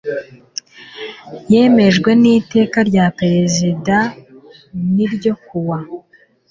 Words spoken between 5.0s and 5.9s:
ryo kuwa